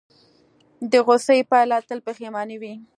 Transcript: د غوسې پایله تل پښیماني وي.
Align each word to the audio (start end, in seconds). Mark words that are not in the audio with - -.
د 0.91 0.93
غوسې 1.05 1.39
پایله 1.51 1.77
تل 1.87 1.99
پښیماني 2.05 2.57
وي. 2.61 2.73